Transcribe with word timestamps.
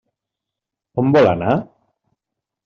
On 1.03 1.11
vol 1.17 1.29
anar? 1.33 1.53